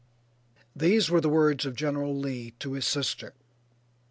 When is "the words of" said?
1.21-1.75